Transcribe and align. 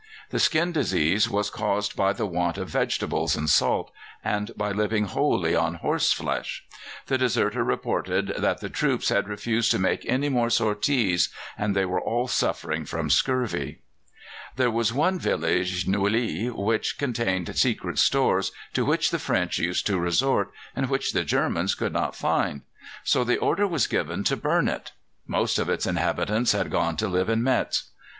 The 0.31 0.39
skin 0.39 0.71
disease 0.71 1.29
was 1.29 1.51
caused 1.51 1.95
by 1.95 2.11
the 2.11 2.25
want 2.25 2.57
of 2.57 2.67
vegetables 2.69 3.35
and 3.35 3.47
salt, 3.47 3.91
and 4.23 4.49
by 4.57 4.71
living 4.71 5.05
wholly 5.05 5.55
on 5.55 5.75
horse 5.75 6.11
flesh. 6.11 6.65
The 7.05 7.19
deserter 7.19 7.63
reported 7.63 8.33
that 8.35 8.61
the 8.61 8.67
troops 8.69 9.09
had 9.09 9.27
refused 9.27 9.69
to 9.69 9.77
make 9.77 10.03
any 10.07 10.27
more 10.27 10.49
sorties, 10.49 11.29
and 11.55 11.75
they 11.75 11.85
were 11.85 12.01
all 12.01 12.27
suffering 12.27 12.83
from 12.83 13.11
scurvy. 13.11 13.81
There 14.55 14.71
was 14.71 14.91
one 14.91 15.19
village, 15.19 15.87
Nouilly, 15.87 16.49
which 16.49 16.97
contained 16.97 17.55
secret 17.55 17.99
stores, 17.99 18.51
to 18.73 18.83
which 18.83 19.11
the 19.11 19.19
French 19.19 19.59
used 19.59 19.85
to 19.85 19.99
resort, 19.99 20.51
and 20.75 20.89
which 20.89 21.11
the 21.13 21.23
Germans 21.23 21.75
could 21.75 21.93
not 21.93 22.15
find; 22.15 22.63
so 23.03 23.23
the 23.23 23.37
order 23.37 23.67
was 23.67 23.85
given 23.85 24.23
to 24.23 24.35
burn 24.35 24.67
it. 24.67 24.93
Most 25.27 25.59
of 25.59 25.69
its 25.69 25.85
inhabitants 25.85 26.53
had 26.53 26.71
gone 26.71 26.97
to 26.97 27.07
live 27.07 27.29
in 27.29 27.43
Metz. 27.43 27.91